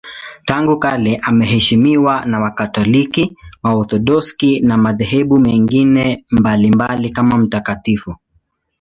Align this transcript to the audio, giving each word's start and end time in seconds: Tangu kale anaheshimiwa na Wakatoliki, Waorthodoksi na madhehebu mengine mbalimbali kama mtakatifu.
Tangu 0.45 0.79
kale 0.79 1.15
anaheshimiwa 1.17 2.25
na 2.25 2.39
Wakatoliki, 2.39 3.35
Waorthodoksi 3.63 4.59
na 4.59 4.77
madhehebu 4.77 5.39
mengine 5.39 6.25
mbalimbali 6.31 7.09
kama 7.09 7.37
mtakatifu. 7.37 8.15